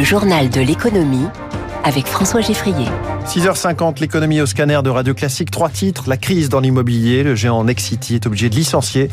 Le 0.00 0.06
journal 0.06 0.48
de 0.48 0.62
l'économie 0.62 1.26
avec 1.84 2.06
François 2.06 2.40
Geffrier. 2.40 2.86
6h50, 3.26 4.00
l'économie 4.00 4.40
au 4.40 4.46
scanner 4.46 4.80
de 4.82 4.88
Radio 4.88 5.12
Classique. 5.12 5.50
Trois 5.50 5.68
titres. 5.68 6.04
La 6.08 6.16
crise 6.16 6.48
dans 6.48 6.60
l'immobilier. 6.60 7.22
Le 7.22 7.34
géant 7.34 7.62
Nexity 7.64 8.14
est 8.14 8.26
obligé 8.26 8.48
de 8.48 8.54
licencier. 8.54 9.10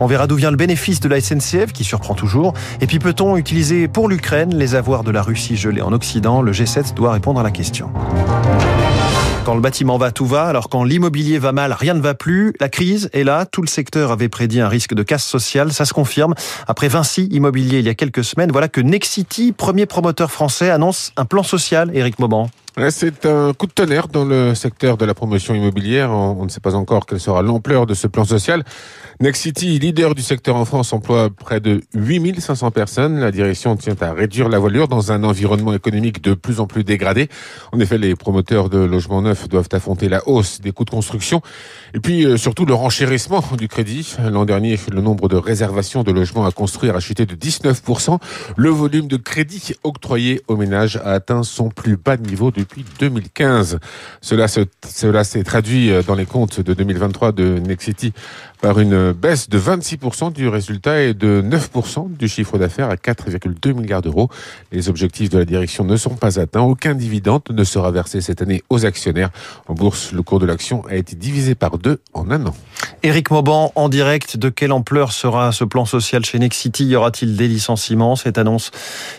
On 0.00 0.06
verra 0.06 0.26
d'où 0.26 0.36
vient 0.36 0.50
le 0.50 0.56
bénéfice 0.56 1.00
de 1.00 1.10
la 1.10 1.20
SNCF 1.20 1.74
qui 1.74 1.84
surprend 1.84 2.14
toujours. 2.14 2.54
Et 2.80 2.86
puis 2.86 2.98
peut-on 2.98 3.36
utiliser 3.36 3.86
pour 3.86 4.08
l'Ukraine 4.08 4.56
les 4.56 4.74
avoirs 4.74 5.04
de 5.04 5.10
la 5.10 5.20
Russie 5.20 5.58
gelés 5.58 5.82
en 5.82 5.92
Occident? 5.92 6.40
Le 6.40 6.52
G7 6.52 6.94
doit 6.94 7.12
répondre 7.12 7.38
à 7.38 7.42
la 7.42 7.50
question. 7.50 7.90
Quand 9.50 9.56
le 9.56 9.62
bâtiment 9.62 9.98
va, 9.98 10.12
tout 10.12 10.26
va. 10.26 10.44
Alors 10.44 10.68
quand 10.68 10.84
l'immobilier 10.84 11.40
va 11.40 11.50
mal, 11.50 11.72
rien 11.72 11.94
ne 11.94 12.00
va 12.00 12.14
plus. 12.14 12.54
La 12.60 12.68
crise 12.68 13.10
est 13.12 13.24
là. 13.24 13.46
Tout 13.46 13.62
le 13.62 13.66
secteur 13.66 14.12
avait 14.12 14.28
prédit 14.28 14.60
un 14.60 14.68
risque 14.68 14.94
de 14.94 15.02
casse 15.02 15.24
sociale. 15.24 15.72
Ça 15.72 15.84
se 15.84 15.92
confirme. 15.92 16.34
Après 16.68 16.86
Vinci 16.86 17.24
Immobilier 17.32 17.80
il 17.80 17.84
y 17.84 17.88
a 17.88 17.94
quelques 17.94 18.22
semaines, 18.22 18.52
voilà 18.52 18.68
que 18.68 18.80
Nexity, 18.80 19.50
premier 19.50 19.86
promoteur 19.86 20.30
français, 20.30 20.70
annonce 20.70 21.12
un 21.16 21.24
plan 21.24 21.42
social. 21.42 21.90
Éric 21.96 22.20
Mauban. 22.20 22.48
C'est 22.88 23.26
un 23.26 23.52
coup 23.52 23.66
de 23.66 23.72
tonnerre 23.72 24.06
dans 24.06 24.24
le 24.24 24.54
secteur 24.54 24.96
de 24.96 25.04
la 25.04 25.12
promotion 25.12 25.54
immobilière. 25.54 26.12
On 26.12 26.44
ne 26.44 26.48
sait 26.48 26.60
pas 26.60 26.76
encore 26.76 27.04
quelle 27.04 27.18
sera 27.18 27.42
l'ampleur 27.42 27.84
de 27.84 27.94
ce 27.94 28.06
plan 28.06 28.24
social. 28.24 28.62
Nexity, 29.18 29.78
leader 29.80 30.14
du 30.14 30.22
secteur 30.22 30.54
en 30.54 30.64
France, 30.64 30.92
emploie 30.92 31.30
près 31.30 31.60
de 31.60 31.82
8500 31.94 32.70
personnes. 32.70 33.18
La 33.18 33.32
direction 33.32 33.76
tient 33.76 33.96
à 34.00 34.12
réduire 34.12 34.48
la 34.48 34.58
voilure 34.58 34.86
dans 34.86 35.10
un 35.10 35.24
environnement 35.24 35.74
économique 35.74 36.22
de 36.22 36.32
plus 36.34 36.60
en 36.60 36.66
plus 36.66 36.84
dégradé. 36.84 37.28
En 37.72 37.80
effet, 37.80 37.98
les 37.98 38.14
promoteurs 38.14 38.70
de 38.70 38.78
logements 38.78 39.20
neufs 39.20 39.48
doivent 39.48 39.68
affronter 39.72 40.08
la 40.08 40.26
hausse 40.28 40.60
des 40.60 40.70
coûts 40.70 40.84
de 40.84 40.90
construction 40.90 41.42
et 41.92 42.00
puis 42.00 42.24
euh, 42.24 42.36
surtout 42.36 42.66
le 42.66 42.74
renchérissement 42.74 43.42
du 43.58 43.66
crédit. 43.68 44.16
L'an 44.30 44.44
dernier, 44.44 44.78
le 44.92 45.00
nombre 45.00 45.28
de 45.28 45.36
réservations 45.36 46.04
de 46.04 46.12
logements 46.12 46.46
à 46.46 46.52
construire 46.52 46.94
a 46.94 47.00
chuté 47.00 47.26
de 47.26 47.34
19%. 47.34 48.18
Le 48.56 48.70
volume 48.70 49.08
de 49.08 49.16
crédit 49.16 49.74
octroyé 49.82 50.40
aux 50.46 50.56
ménages 50.56 50.96
a 50.96 51.10
atteint 51.10 51.42
son 51.42 51.68
plus 51.68 51.96
bas 51.96 52.16
niveau 52.16 52.52
depuis 52.60 52.84
2015. 52.98 53.78
Cela 54.20 54.48
s'est 54.48 55.44
traduit 55.44 55.90
euh, 55.90 56.02
dans 56.02 56.14
les 56.14 56.26
comptes 56.26 56.60
de 56.60 56.74
2023 56.74 57.32
de 57.32 57.58
Nexity 57.58 58.12
par 58.60 58.78
une 58.78 59.12
baisse 59.12 59.48
de 59.48 59.58
26% 59.58 60.32
du 60.32 60.48
résultat 60.48 61.00
et 61.00 61.14
de 61.14 61.42
9% 61.42 62.16
du 62.16 62.28
chiffre 62.28 62.58
d'affaires 62.58 62.90
à 62.90 62.96
4,2 62.96 63.72
milliards 63.72 64.02
d'euros. 64.02 64.28
Les 64.70 64.88
objectifs 64.88 65.30
de 65.30 65.38
la 65.38 65.44
direction 65.44 65.84
ne 65.84 65.96
sont 65.96 66.14
pas 66.14 66.38
atteints. 66.38 66.60
Aucun 66.60 66.94
dividende 66.94 67.42
ne 67.50 67.64
sera 67.64 67.90
versé 67.90 68.20
cette 68.20 68.42
année 68.42 68.62
aux 68.68 68.84
actionnaires. 68.84 69.30
En 69.66 69.74
bourse, 69.74 70.12
le 70.12 70.22
cours 70.22 70.40
de 70.40 70.46
l'action 70.46 70.84
a 70.86 70.96
été 70.96 71.16
divisé 71.16 71.54
par 71.54 71.78
deux 71.78 72.00
en 72.12 72.30
un 72.30 72.46
an. 72.46 72.54
Éric 73.02 73.30
Mauban, 73.30 73.72
en 73.76 73.88
direct, 73.88 74.36
de 74.36 74.50
quelle 74.50 74.72
ampleur 74.72 75.12
sera 75.12 75.52
ce 75.52 75.64
plan 75.64 75.86
social 75.86 76.24
chez 76.24 76.38
Nexity 76.38 76.84
Y 76.84 76.96
aura-t-il 76.96 77.36
des 77.36 77.48
licenciements? 77.48 78.14
Cette 78.16 78.36
annonce 78.36 78.70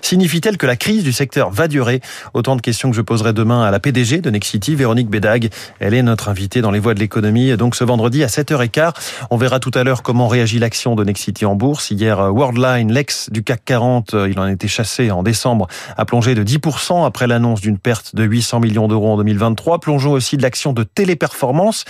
signifie-t-elle 0.02 0.58
que 0.58 0.68
la 0.68 0.76
crise 0.76 1.04
du 1.04 1.14
secteur 1.14 1.50
va 1.50 1.68
durer? 1.68 2.02
Autant 2.34 2.56
de 2.56 2.62
questions 2.62 2.92
que 2.92 2.96
je 2.96 3.02
poserai 3.02 3.31
demain 3.34 3.64
à 3.64 3.72
la 3.72 3.80
PDG 3.80 4.20
de 4.20 4.30
Nexity, 4.30 4.76
Véronique 4.76 5.10
Bédag. 5.10 5.50
Elle 5.80 5.94
est 5.94 6.04
notre 6.04 6.30
invitée 6.30 6.62
dans 6.62 6.72
les 6.72 6.80
voies 6.80 6.94
de 6.94 7.00
l'économie, 7.00 7.56
donc 7.58 7.76
ce 7.76 7.84
vendredi 7.84 8.24
à 8.24 8.28
7h15. 8.28 8.94
On 9.30 9.38
verra 9.38 9.60
tout 9.60 9.72
à 9.74 9.84
l'heure 9.84 10.04
comment 10.04 10.28
réagit 10.28 10.60
l'action 10.60 10.96
de 10.96 11.04
Nexity 11.04 11.46
en 11.46 11.56
bourse. 11.56 11.92
Hier, 11.92 12.20
Worldline, 12.34 12.92
l'ex 12.92 13.30
du 13.30 13.44
CAC 13.44 13.66
40, 13.66 14.16
il 14.30 14.40
en 14.40 14.44
a 14.44 14.52
été 14.52 14.68
chassé 14.68 15.12
en 15.12 15.24
décembre, 15.24 15.68
a 15.98 16.06
plongé 16.06 16.36
de 16.36 16.44
10% 16.44 17.06
après 17.06 17.28
l'annonce 17.28 17.62
d'une 17.62 17.78
perte 17.78 18.16
de 18.16 18.24
800 18.24 18.60
millions 18.60 18.88
d'euros 18.88 19.14
en 19.14 19.18
2023. 19.18 19.80
Plongeons 19.80 20.12
aussi 20.12 20.38
de 20.38 20.42
l'action 20.42 20.74
de 20.74 20.84
Téléperformance, 20.84 21.86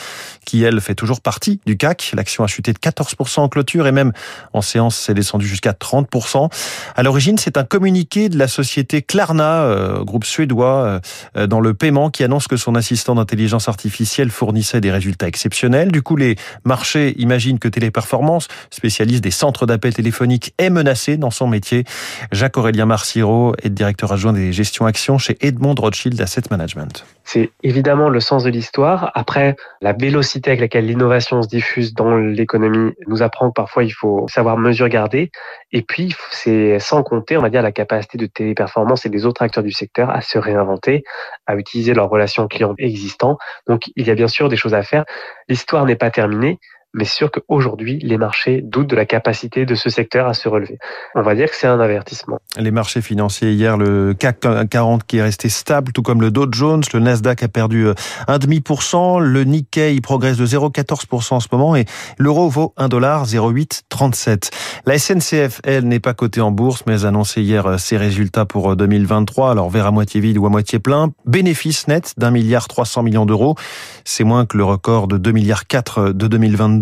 qui 0.45 0.63
elle 0.63 0.81
fait 0.81 0.95
toujours 0.95 1.21
partie 1.21 1.59
du 1.65 1.77
CAC. 1.77 2.11
L'action 2.15 2.43
a 2.43 2.47
chuté 2.47 2.73
de 2.73 2.79
14% 2.79 3.41
en 3.41 3.49
clôture 3.49 3.87
et 3.87 3.91
même 3.91 4.11
en 4.53 4.61
séance, 4.61 4.95
c'est 4.97 5.13
descendu 5.13 5.47
jusqu'à 5.47 5.71
30%. 5.71 6.51
À 6.95 7.03
l'origine, 7.03 7.37
c'est 7.37 7.57
un 7.57 7.63
communiqué 7.63 8.29
de 8.29 8.37
la 8.37 8.47
société 8.47 9.01
Klarna, 9.01 9.63
euh, 9.63 10.03
groupe 10.03 10.25
suédois, 10.25 10.83
euh, 10.85 10.99
dans 11.35 11.59
le 11.59 11.73
paiement, 11.73 12.09
qui 12.09 12.23
annonce 12.23 12.47
que 12.47 12.57
son 12.57 12.75
assistant 12.75 13.15
d'intelligence 13.15 13.69
artificielle 13.69 14.29
fournissait 14.29 14.81
des 14.81 14.91
résultats 14.91 15.27
exceptionnels. 15.27 15.91
Du 15.91 16.01
coup, 16.01 16.15
les 16.15 16.35
marchés 16.65 17.13
imaginent 17.19 17.59
que 17.59 17.67
Téléperformance, 17.67 18.47
spécialiste 18.69 19.23
des 19.23 19.31
centres 19.31 19.65
d'appels 19.65 19.93
téléphoniques, 19.93 20.53
est 20.57 20.69
menacé 20.69 21.17
dans 21.17 21.31
son 21.31 21.47
métier. 21.47 21.85
Jacques-Aurélien 22.31 22.85
Marciro 22.85 23.55
est 23.63 23.69
directeur 23.69 24.11
adjoint 24.11 24.33
des 24.33 24.51
gestions 24.51 24.85
actions 24.85 25.17
chez 25.17 25.37
Edmond 25.41 25.75
Rothschild 25.77 26.19
Asset 26.21 26.43
Management. 26.51 27.05
C'est 27.23 27.51
évidemment 27.63 28.09
le 28.09 28.19
sens 28.19 28.43
de 28.43 28.49
l'histoire. 28.49 29.11
Après, 29.13 29.55
la 29.81 29.93
vélocité 29.93 30.49
avec 30.49 30.59
laquelle 30.59 30.85
l'innovation 30.85 31.41
se 31.41 31.47
diffuse 31.47 31.93
dans 31.93 32.17
l'économie 32.17 32.91
nous 33.07 33.21
apprend 33.21 33.49
que 33.49 33.53
parfois 33.53 33.83
il 33.83 33.91
faut 33.91 34.27
savoir 34.27 34.57
mesure 34.57 34.89
garder. 34.89 35.31
Et 35.71 35.81
puis, 35.81 36.13
c'est 36.31 36.79
sans 36.79 37.03
compter, 37.03 37.37
on 37.37 37.41
va 37.41 37.49
dire, 37.49 37.61
la 37.61 37.71
capacité 37.71 38.17
de 38.17 38.25
téléperformance 38.25 39.05
et 39.05 39.09
des 39.09 39.25
autres 39.25 39.41
acteurs 39.41 39.63
du 39.63 39.71
secteur 39.71 40.09
à 40.09 40.21
se 40.21 40.37
réinventer, 40.37 41.03
à 41.45 41.55
utiliser 41.55 41.93
leurs 41.93 42.09
relations 42.09 42.47
clients 42.47 42.75
existants. 42.77 43.37
Donc, 43.67 43.91
il 43.95 44.07
y 44.07 44.11
a 44.11 44.15
bien 44.15 44.27
sûr 44.27 44.49
des 44.49 44.57
choses 44.57 44.73
à 44.73 44.83
faire. 44.83 45.05
L'histoire 45.47 45.85
n'est 45.85 45.95
pas 45.95 46.11
terminée, 46.11 46.59
mais 46.93 47.05
sûr 47.05 47.31
qu'aujourd'hui, 47.31 47.99
les 48.03 48.17
marchés 48.17 48.61
doutent 48.61 48.89
de 48.89 48.95
la 48.95 49.05
capacité 49.05 49.65
de 49.65 49.75
ce 49.75 49.89
secteur 49.89 50.27
à 50.27 50.33
se 50.33 50.49
relever. 50.49 50.77
On 51.15 51.21
va 51.21 51.35
dire 51.35 51.49
que 51.49 51.55
c'est 51.55 51.67
un 51.67 51.79
avertissement. 51.79 52.39
Les 52.57 52.71
marchés 52.71 53.01
financiers 53.01 53.53
hier, 53.53 53.77
le 53.77 54.13
CAC 54.13 54.45
40 54.69 55.05
qui 55.05 55.17
est 55.17 55.21
resté 55.21 55.49
stable, 55.49 55.93
tout 55.93 56.01
comme 56.01 56.21
le 56.21 56.31
Dow 56.31 56.47
Jones, 56.51 56.83
le 56.93 56.99
Nasdaq 56.99 57.43
a 57.43 57.47
perdu 57.47 57.87
1,5%, 58.27 59.19
le 59.19 59.43
Nikkei 59.43 60.01
progresse 60.01 60.37
de 60.37 60.45
0,14% 60.45 61.35
en 61.35 61.39
ce 61.39 61.47
moment 61.51 61.75
et 61.75 61.85
l'euro 62.17 62.49
vaut 62.49 62.73
1,0837. 62.77 64.51
La 64.85 64.97
SNCF, 64.97 65.61
elle, 65.63 65.87
n'est 65.87 65.99
pas 65.99 66.13
cotée 66.13 66.41
en 66.41 66.51
bourse, 66.51 66.83
mais 66.87 67.05
a 67.05 67.07
annoncé 67.07 67.41
hier 67.41 67.79
ses 67.79 67.97
résultats 67.97 68.45
pour 68.45 68.75
2023. 68.75 69.51
Alors, 69.51 69.69
vers 69.69 69.85
à 69.85 69.91
moitié 69.91 70.19
vide 70.19 70.37
ou 70.37 70.45
à 70.45 70.49
moitié 70.49 70.79
plein. 70.79 71.11
Bénéfice 71.25 71.87
net 71.87 72.13
d'un 72.17 72.31
milliard 72.31 72.67
300 72.67 73.03
millions 73.03 73.25
d'euros. 73.25 73.55
C'est 74.03 74.23
moins 74.23 74.45
que 74.45 74.57
le 74.57 74.63
record 74.63 75.07
de 75.07 75.17
2 75.17 75.31
milliards 75.31 75.67
4 75.67 76.11
de 76.13 76.27
2022. 76.27 76.80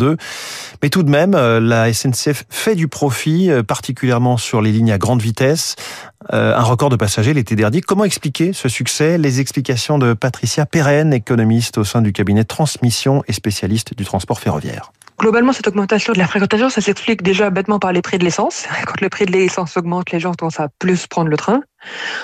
Mais 0.81 0.89
tout 0.89 1.03
de 1.03 1.09
même, 1.09 1.35
euh, 1.35 1.59
la 1.59 1.91
SNCF 1.91 2.45
fait 2.49 2.75
du 2.75 2.87
profit, 2.87 3.49
euh, 3.49 3.63
particulièrement 3.63 4.37
sur 4.37 4.61
les 4.61 4.71
lignes 4.71 4.91
à 4.91 4.97
grande 4.97 5.21
vitesse. 5.21 5.75
Euh, 6.33 6.55
un 6.55 6.63
record 6.63 6.89
de 6.89 6.95
passagers 6.95 7.33
l'été 7.33 7.55
dernier. 7.55 7.81
Comment 7.81 8.03
expliquer 8.03 8.53
ce 8.53 8.69
succès? 8.69 9.17
Les 9.17 9.39
explications 9.39 9.97
de 9.97 10.13
Patricia 10.13 10.65
Perren, 10.65 11.13
économiste 11.13 11.77
au 11.77 11.83
sein 11.83 12.01
du 12.01 12.13
cabinet 12.13 12.43
Transmission 12.43 13.23
et 13.27 13.33
spécialiste 13.33 13.93
du 13.95 14.05
transport 14.05 14.39
ferroviaire. 14.39 14.91
Globalement, 15.19 15.51
cette 15.51 15.67
augmentation 15.67 16.13
de 16.13 16.17
la 16.17 16.27
fréquentation, 16.27 16.69
ça 16.69 16.79
s'explique 16.79 17.23
déjà 17.23 17.49
bêtement 17.49 17.77
par 17.77 17.91
les 17.91 18.01
prix 18.01 18.17
de 18.17 18.23
l'essence. 18.23 18.67
Quand 18.85 19.01
le 19.01 19.09
prix 19.09 19.25
de 19.25 19.31
l'essence 19.31 19.75
augmente, 19.75 20.11
les 20.11 20.19
gens 20.19 20.33
commencent 20.33 20.61
à 20.61 20.69
plus 20.79 21.07
prendre 21.07 21.29
le 21.29 21.35
train. 21.35 21.61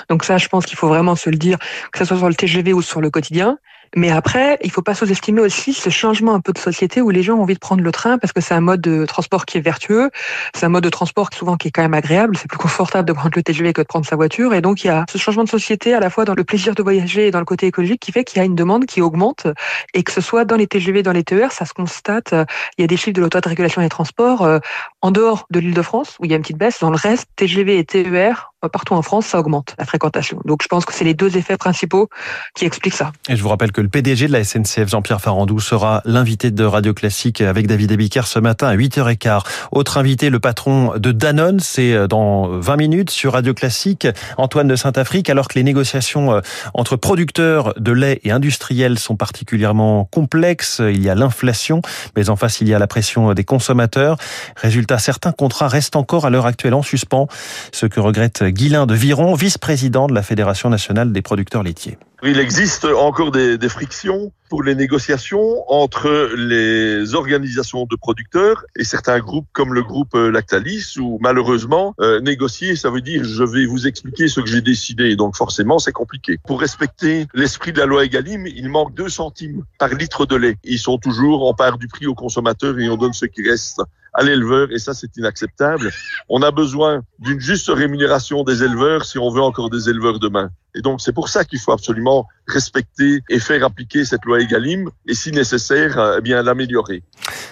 Donc 0.08 0.24
ça, 0.24 0.38
je 0.38 0.48
pense 0.48 0.64
qu'il 0.64 0.78
faut 0.78 0.88
vraiment 0.88 1.14
se 1.14 1.28
le 1.28 1.36
dire, 1.36 1.58
que 1.92 1.98
ce 1.98 2.06
soit 2.06 2.16
sur 2.16 2.28
le 2.28 2.34
TGV 2.34 2.72
ou 2.72 2.80
sur 2.80 3.02
le 3.02 3.10
quotidien. 3.10 3.58
Mais 3.94 4.10
après, 4.10 4.58
il 4.62 4.70
faut 4.70 4.82
pas 4.82 4.94
sous-estimer 4.94 5.40
aussi 5.40 5.72
ce 5.72 5.90
changement 5.90 6.34
un 6.34 6.40
peu 6.40 6.52
de 6.52 6.58
société 6.58 7.00
où 7.00 7.10
les 7.10 7.22
gens 7.22 7.34
ont 7.36 7.42
envie 7.42 7.54
de 7.54 7.58
prendre 7.58 7.82
le 7.82 7.92
train 7.92 8.18
parce 8.18 8.32
que 8.32 8.40
c'est 8.40 8.54
un 8.54 8.60
mode 8.60 8.80
de 8.80 9.04
transport 9.06 9.46
qui 9.46 9.58
est 9.58 9.60
vertueux, 9.60 10.10
c'est 10.54 10.66
un 10.66 10.68
mode 10.68 10.84
de 10.84 10.90
transport 10.90 11.28
souvent 11.32 11.56
qui 11.56 11.68
est 11.68 11.70
quand 11.70 11.82
même 11.82 11.94
agréable, 11.94 12.36
c'est 12.36 12.48
plus 12.48 12.58
confortable 12.58 13.06
de 13.06 13.12
prendre 13.12 13.32
le 13.34 13.42
TGV 13.42 13.72
que 13.72 13.82
de 13.82 13.86
prendre 13.86 14.06
sa 14.06 14.16
voiture. 14.16 14.54
Et 14.54 14.60
donc 14.60 14.84
il 14.84 14.88
y 14.88 14.90
a 14.90 15.04
ce 15.10 15.18
changement 15.18 15.44
de 15.44 15.48
société 15.48 15.94
à 15.94 16.00
la 16.00 16.10
fois 16.10 16.24
dans 16.24 16.34
le 16.34 16.44
plaisir 16.44 16.74
de 16.74 16.82
voyager 16.82 17.28
et 17.28 17.30
dans 17.30 17.38
le 17.38 17.44
côté 17.44 17.66
écologique 17.66 18.00
qui 18.00 18.12
fait 18.12 18.24
qu'il 18.24 18.38
y 18.38 18.42
a 18.42 18.44
une 18.44 18.54
demande 18.54 18.86
qui 18.86 19.00
augmente 19.00 19.46
et 19.94 20.02
que 20.02 20.12
ce 20.12 20.20
soit 20.20 20.44
dans 20.44 20.56
les 20.56 20.66
TGV, 20.66 21.02
dans 21.02 21.12
les 21.12 21.24
TER, 21.24 21.52
ça 21.52 21.64
se 21.64 21.72
constate. 21.72 22.34
Il 22.78 22.82
y 22.82 22.84
a 22.84 22.86
des 22.86 22.96
chiffres 22.96 23.14
de 23.14 23.20
l'autorité 23.20 23.48
de 23.48 23.50
régulation 23.50 23.82
des 23.82 23.88
transports 23.88 24.42
euh, 24.42 24.58
en 25.02 25.10
dehors 25.10 25.46
de 25.50 25.60
l'Île-de-France 25.60 26.16
où 26.20 26.24
il 26.24 26.30
y 26.30 26.34
a 26.34 26.36
une 26.36 26.42
petite 26.42 26.58
baisse. 26.58 26.80
Dans 26.80 26.90
le 26.90 26.96
reste, 26.96 27.28
TGV 27.36 27.78
et 27.78 27.84
TER 27.84 28.52
partout 28.72 28.94
en 28.94 29.02
France, 29.02 29.26
ça 29.26 29.38
augmente 29.38 29.74
la 29.78 29.84
fréquentation. 29.84 30.40
Donc 30.44 30.62
je 30.62 30.68
pense 30.68 30.84
que 30.84 30.94
c'est 30.94 31.04
les 31.04 31.14
deux 31.14 31.36
effets 31.36 31.56
principaux 31.56 32.08
qui 32.54 32.64
expliquent 32.64 32.94
ça. 32.94 33.12
Et 33.28 33.36
je 33.36 33.42
vous 33.42 33.48
rappelle 33.48 33.72
que 33.72 33.80
le 33.80 33.88
PDG 33.88 34.28
de 34.28 34.32
la 34.32 34.44
SNCF, 34.44 34.88
Jean-Pierre 34.88 35.20
Farandou, 35.20 35.60
sera 35.60 36.02
l'invité 36.04 36.50
de 36.50 36.64
Radio 36.64 36.94
Classique 36.94 37.40
avec 37.40 37.66
David 37.66 37.92
Ebiker 37.92 38.26
ce 38.26 38.38
matin 38.38 38.68
à 38.68 38.76
8h15. 38.76 39.42
Autre 39.72 39.98
invité, 39.98 40.30
le 40.30 40.40
patron 40.40 40.94
de 40.96 41.12
Danone, 41.12 41.60
c'est 41.60 42.08
dans 42.08 42.48
20 42.48 42.76
minutes 42.76 43.10
sur 43.10 43.34
Radio 43.34 43.54
Classique, 43.54 44.06
Antoine 44.38 44.68
de 44.68 44.76
Saint-Afrique, 44.76 45.30
alors 45.30 45.48
que 45.48 45.54
les 45.54 45.62
négociations 45.62 46.32
euh, 46.32 46.40
entre 46.74 46.96
producteurs 46.96 47.74
de 47.78 47.92
lait 47.92 48.20
et 48.24 48.30
industriels 48.30 48.98
sont 48.98 49.16
particulièrement 49.16 50.04
complexes. 50.04 50.80
Il 50.80 51.02
y 51.02 51.10
a 51.10 51.14
l'inflation, 51.14 51.82
mais 52.16 52.30
en 52.30 52.36
face, 52.36 52.60
il 52.60 52.68
y 52.68 52.74
a 52.74 52.78
la 52.78 52.86
pression 52.86 53.34
des 53.34 53.44
consommateurs. 53.44 54.16
Résultat, 54.56 54.98
certains 54.98 55.32
contrats 55.32 55.68
restent 55.68 55.96
encore 55.96 56.26
à 56.26 56.30
l'heure 56.30 56.46
actuelle 56.46 56.74
en 56.74 56.82
suspens, 56.82 57.28
ce 57.72 57.86
que 57.86 58.00
regrette 58.00 58.42
Guilain 58.56 58.86
de 58.86 58.94
Viron, 58.94 59.34
vice-président 59.34 60.06
de 60.06 60.14
la 60.14 60.22
Fédération 60.22 60.70
nationale 60.70 61.12
des 61.12 61.20
producteurs 61.20 61.62
laitiers. 61.62 61.98
Il 62.22 62.38
existe 62.38 62.86
encore 62.86 63.30
des, 63.30 63.68
frictions 63.68 64.32
pour 64.48 64.62
les 64.62 64.74
négociations 64.74 65.70
entre 65.70 66.30
les 66.34 67.14
organisations 67.14 67.84
de 67.84 67.96
producteurs 67.96 68.64
et 68.74 68.84
certains 68.84 69.18
groupes 69.18 69.46
comme 69.52 69.74
le 69.74 69.82
groupe 69.82 70.14
Lactalis 70.14 70.94
où 70.98 71.18
malheureusement 71.20 71.94
euh, 72.00 72.20
négocier 72.20 72.76
ça 72.76 72.88
veut 72.88 73.02
dire 73.02 73.22
je 73.24 73.44
vais 73.44 73.66
vous 73.66 73.86
expliquer 73.86 74.28
ce 74.28 74.40
que 74.40 74.48
j'ai 74.48 74.62
décidé 74.62 75.16
donc 75.16 75.36
forcément 75.36 75.78
c'est 75.78 75.92
compliqué. 75.92 76.38
Pour 76.46 76.60
respecter 76.60 77.26
l'esprit 77.34 77.72
de 77.72 77.80
la 77.80 77.86
loi 77.86 78.06
Egalim, 78.06 78.46
il 78.46 78.70
manque 78.70 78.94
2 78.94 79.10
centimes 79.10 79.64
par 79.78 79.90
litre 79.90 80.24
de 80.24 80.36
lait. 80.36 80.56
Ils 80.64 80.78
sont 80.78 80.96
toujours 80.96 81.46
en 81.46 81.52
part 81.52 81.76
du 81.76 81.88
prix 81.88 82.06
aux 82.06 82.14
consommateurs 82.14 82.78
et 82.78 82.88
on 82.88 82.96
donne 82.96 83.12
ce 83.12 83.26
qui 83.26 83.46
reste 83.46 83.82
à 84.16 84.22
l'éleveur 84.22 84.72
et 84.72 84.78
ça 84.78 84.94
c'est 84.94 85.16
inacceptable. 85.16 85.92
On 86.28 86.42
a 86.42 86.50
besoin 86.50 87.02
d'une 87.18 87.40
juste 87.40 87.68
rémunération 87.68 88.42
des 88.42 88.62
éleveurs 88.62 89.04
si 89.04 89.18
on 89.18 89.30
veut 89.30 89.42
encore 89.42 89.70
des 89.70 89.88
éleveurs 89.88 90.18
demain. 90.18 90.50
Et 90.74 90.80
donc 90.80 91.00
c'est 91.00 91.12
pour 91.12 91.28
ça 91.28 91.44
qu'il 91.44 91.58
faut 91.58 91.72
absolument 91.72 92.26
respecter 92.46 93.20
et 93.28 93.38
faire 93.38 93.64
appliquer 93.64 94.04
cette 94.04 94.24
loi 94.24 94.40
Egalim 94.40 94.90
et 95.06 95.14
si 95.14 95.32
nécessaire, 95.32 95.98
euh, 95.98 96.16
eh 96.18 96.20
bien 96.20 96.42
l'améliorer. 96.42 97.02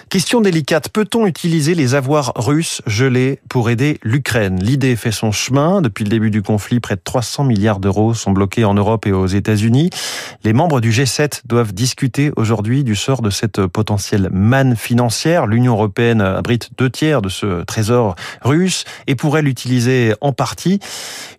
Question 0.09 0.39
délicate, 0.39 0.89
peut-on 0.89 1.25
utiliser 1.25 1.73
les 1.73 1.95
avoirs 1.95 2.31
russes 2.35 2.81
gelés 2.85 3.39
pour 3.49 3.69
aider 3.69 3.99
l'Ukraine? 4.03 4.59
L'idée 4.61 4.95
fait 4.95 5.11
son 5.11 5.31
chemin. 5.31 5.81
Depuis 5.81 6.03
le 6.03 6.09
début 6.09 6.29
du 6.31 6.41
conflit, 6.41 6.79
près 6.79 6.95
de 6.95 7.01
300 7.03 7.43
milliards 7.43 7.79
d'euros 7.79 8.13
sont 8.13 8.31
bloqués 8.31 8.65
en 8.65 8.75
Europe 8.75 9.07
et 9.07 9.11
aux 9.11 9.25
États-Unis. 9.25 9.89
Les 10.43 10.53
membres 10.53 10.79
du 10.79 10.91
G7 10.91 11.41
doivent 11.45 11.73
discuter 11.73 12.31
aujourd'hui 12.35 12.83
du 12.83 12.95
sort 12.95 13.21
de 13.23 13.29
cette 13.31 13.65
potentielle 13.65 14.29
manne 14.31 14.75
financière. 14.75 15.47
L'Union 15.47 15.73
européenne 15.73 16.21
abrite 16.21 16.69
deux 16.77 16.89
tiers 16.89 17.21
de 17.21 17.29
ce 17.29 17.63
trésor 17.63 18.15
russe 18.41 18.85
et 19.07 19.15
pourrait 19.15 19.41
l'utiliser 19.41 20.13
en 20.21 20.33
partie. 20.33 20.79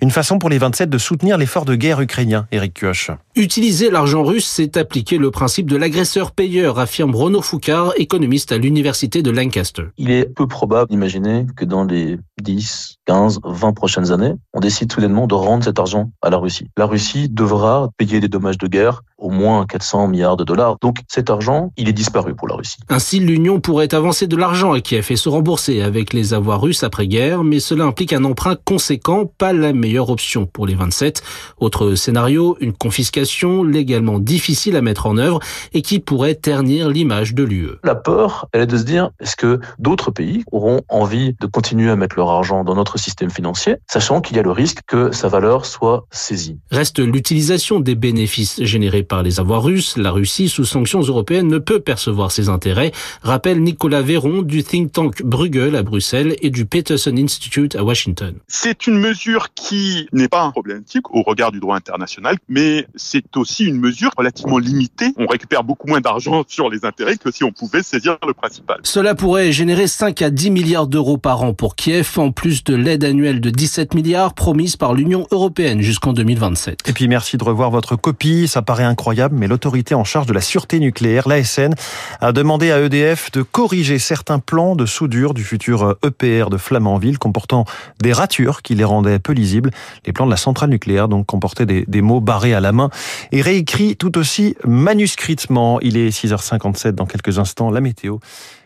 Une 0.03 0.11
façon 0.11 0.39
pour 0.39 0.51
les 0.51 0.59
27 0.59 0.91
de 0.91 0.99
soutenir 0.99 1.39
l'effort 1.39 1.65
de 1.65 1.77
guerre 1.77 2.01
ukrainien, 2.01 2.47
Eric 2.51 2.75
Kioch. 2.75 3.11
Utiliser 3.37 3.91
l'argent 3.91 4.25
russe, 4.25 4.47
c'est 4.47 4.77
appliquer 4.77 5.19
le 5.19 5.31
principe 5.31 5.71
de 5.71 5.77
l'agresseur-payeur, 5.77 6.79
affirme 6.79 7.15
Renaud 7.15 7.43
Foucard, 7.43 7.93
économiste 7.97 8.53
l'université 8.59 9.23
de 9.23 9.31
Lancaster. 9.31 9.85
Il 9.99 10.11
est 10.11 10.25
peu 10.25 10.47
probable 10.47 10.91
d'imaginer 10.91 11.47
que 11.57 11.65
dans 11.65 11.85
les 11.85 12.19
10, 12.43 12.97
15, 13.07 13.41
20 13.45 13.73
prochaines 13.73 14.13
années, 14.13 14.35
on 14.53 14.61
décide 14.61 14.93
soudainement 14.93 15.27
de 15.27 15.35
rendre 15.35 15.65
cet 15.65 15.79
argent 15.79 16.11
à 16.23 16.31
la 16.31 16.37
Russie. 16.37 16.69
La 16.77 16.87
Russie 16.87 17.29
devra 17.29 17.89
payer 17.97 18.21
des 18.21 18.29
dommages 18.29 18.59
de 18.59 18.67
guerre 18.67 19.03
au 19.19 19.31
moins 19.31 19.65
400 19.67 20.09
milliards 20.09 20.37
de 20.37 20.45
dollars. 20.45 20.77
Donc 20.81 20.99
cet 21.09 21.31
argent, 21.31 21.73
il 21.77 21.89
est 21.89 21.95
disparu 21.95 22.35
pour 22.35 22.49
la 22.49 22.57
Russie. 22.57 22.77
Ainsi, 22.89 23.19
l'Union 23.19 23.61
pourrait 23.61 23.95
avancer 23.95 24.27
de 24.27 24.37
l'argent 24.37 24.73
à 24.73 24.81
Kiev 24.81 25.07
et 25.11 25.17
se 25.17 25.29
rembourser 25.29 25.81
avec 25.81 26.13
les 26.13 26.35
avoirs 26.35 26.61
russes 26.61 26.85
après-guerre, 26.85 27.43
mais 27.43 27.61
cela 27.61 27.85
implique 27.85 28.13
un 28.13 28.25
emprunt 28.25 28.57
conséquent, 28.65 29.25
pas 29.39 29.53
la 29.53 29.73
meilleure 29.73 30.11
option 30.11 30.47
pour 30.47 30.67
les 30.67 30.75
27. 30.75 31.23
Autre 31.59 31.95
scénario, 31.95 32.57
une 32.61 32.73
confiscation 32.75 33.65
légalement 33.65 34.19
difficile 34.19 34.77
à 34.77 34.83
mettre 34.83 35.07
en 35.07 35.17
œuvre 35.17 35.41
et 35.73 35.83
qui 35.83 35.99
pourrait 35.99 36.35
ternir 36.35 36.89
l'image 36.89 37.35
de 37.35 37.43
l'UE. 37.43 37.71
La 37.85 37.95
peur, 37.95 38.46
elle 38.53 38.63
est 38.63 38.67
de 38.67 38.77
se 38.77 38.85
dire, 38.85 39.11
est-ce 39.21 39.37
que 39.37 39.61
d'autres 39.79 40.11
pays 40.11 40.45
auront 40.53 40.83
envie 40.89 41.35
de 41.41 41.47
continuer 41.47 41.91
à 41.91 41.97
mettre 41.97 42.17
leur 42.17 42.31
argent 42.31 42.65
dans 42.65 42.75
notre 42.75 42.99
système 42.99 43.31
financier, 43.31 43.77
sachant 43.87 44.21
qu'il 44.21 44.37
y 44.37 44.41
a 44.41 44.43
le 44.43 44.51
risque 44.51 44.81
que 44.87 45.13
sa 45.13 45.29
valeur 45.29 45.67
soit 45.67 46.07
saisie? 46.11 46.59
Reste 46.71 46.99
l'utilisation 46.99 47.81
des 47.81 47.95
bénéfices 47.95 48.63
générés 48.63 49.03
par 49.03 49.23
les 49.23 49.41
avoirs 49.41 49.63
russes, 49.63 49.97
la 49.97 50.11
Russie, 50.11 50.49
sous 50.49 50.65
sanctions 50.65 51.01
européennes, 51.01 51.49
ne 51.49 51.59
peut 51.59 51.81
percevoir 51.81 52.33
ses 52.33 52.49
intérêts, 52.49 52.93
rappelle 53.23 53.63
Nicolas 53.63 54.03
Véron 54.03 54.43
du 54.43 54.63
think 54.65 54.93
tank 54.93 55.23
Bruegel 55.23 55.77
à 55.77 55.83
Bruxelles 55.83 56.37
et 56.41 56.51
du 56.51 56.67
Peterson 56.67 57.15
Institute 57.17 57.77
à 57.77 57.85
Washington. 57.85 58.35
C'est 58.49 58.87
une 58.87 58.99
mesure 58.99 59.49
qui 59.55 60.09
n'est 60.13 60.29
pas 60.29 60.51
problématique 60.51 61.11
au 61.11 61.23
regard 61.23 61.53
du 61.53 61.61
droit 61.61 61.77
international, 61.77 62.37
mais 62.49 62.87
c'est 62.95 63.37
aussi 63.37 63.65
une 63.65 63.79
mesure 63.79 64.11
relativement 64.17 64.59
limitée. 64.59 65.13
On 65.17 65.27
récupère 65.27 65.65
beaucoup 65.65 65.89
moins 65.89 66.01
d'argent 66.01 66.45
sur 66.47 66.71
les 66.71 66.85
intérêts 66.85 67.17
que 67.17 67.31
si 67.31 67.45
on 67.45 67.53
pouvait 67.53 67.83
saisir 67.83 68.19
le 68.27 68.33
principal. 68.37 68.79
Cela 68.83 69.15
pourrait 69.15 69.53
générer 69.53 69.87
5 69.87 70.23
à 70.23 70.31
10 70.31 70.51
milliards 70.51 70.87
d'euros 70.87 71.19
par 71.19 71.43
an 71.43 71.55
pour 71.55 71.77
Kiev, 71.77 72.19
en 72.19 72.31
plus 72.31 72.65
de 72.65 72.75
l'aide 72.75 73.05
annuelle 73.05 73.41
de 73.41 73.51
17 73.51 73.95
milliards 73.95 74.35
promise 74.35 74.77
par 74.77 74.95
l'Union 74.95 75.27
européenne 75.31 75.81
jusqu'en 75.81 76.13
2027. 76.13 76.81
Et 76.87 76.93
puis 76.93 77.09
merci 77.09 77.37
de 77.37 77.45
revoir 77.45 77.71
votre 77.71 77.97
copie, 77.97 78.49
ça 78.49 78.63
paraît 78.63 78.85
incroyable, 78.85 79.37
mais 79.39 79.47
l'autorité 79.47 79.95
en 79.95 80.05
charge 80.05 80.27
de 80.27 80.33
la 80.33 80.41
sûreté 80.41 80.79
nucléaire, 80.81 81.29
l'ASN, 81.29 81.75
a 82.21 82.33
demandé 82.33 82.71
à 82.71 82.81
EDF 82.81 83.31
de 83.33 83.43
corriger 83.43 83.99
certains 83.99 84.39
plans 84.39 84.77
de 84.77 84.87
soudure 84.87 85.35
du 85.35 85.45
futur 85.45 85.97
EPR 86.05 86.51
de 86.51 86.57
Flamanville 86.57 87.19
comportant 87.19 87.65
des 88.01 88.13
ratures 88.13 88.63
qui 88.63 88.75
les 88.75 88.85
rendaient 88.85 89.19
peu 89.19 89.33
lisibles. 89.33 89.71
Les 90.05 90.13
plans 90.13 90.27
de 90.27 90.31
la 90.31 90.37
centrale 90.37 90.71
nucléaire 90.71 91.09
donc 91.09 91.27
comportaient 91.27 91.67
des, 91.67 91.85
des 91.89 92.03
mots 92.03 92.21
barrés 92.21 92.55
à 92.55 92.61
la 92.61 92.73
main 92.73 92.91
et 93.33 93.41
réécrits 93.41 93.97
tout 93.97 94.19
aussi 94.19 94.57
manuscritement. 94.65 95.81
Il 95.81 95.97
est 95.97 96.11
6h57 96.11 96.93
dans 96.93 97.07
quelques 97.07 97.39
instants, 97.39 97.71
la 97.71 97.81
météo 97.81 98.19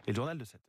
et 0.07 0.11
le 0.11 0.17
journal 0.17 0.39
de 0.39 0.45
cette 0.45 0.61